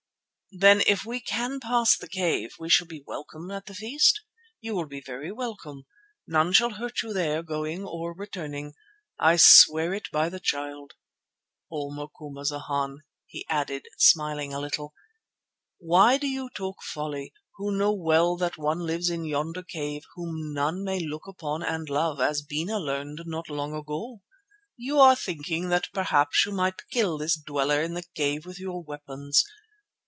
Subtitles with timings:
[0.53, 4.19] "Then if we can pass the cave we shall be welcome at the feast?"
[4.59, 5.85] "You will be very welcome.
[6.27, 8.73] None shall hurt you there, going or returning.
[9.17, 10.95] I swear it by the Child.
[11.71, 11.89] Oh!
[11.91, 14.93] Macumazana," he added, smiling a little,
[15.77, 20.53] "why do you talk folly, who know well that one lives in yonder cave whom
[20.53, 24.21] none may look upon and love, as Bena learned not long ago?
[24.75, 28.83] You are thinking that perhaps you might kill this Dweller in the cave with your
[28.83, 29.45] weapons.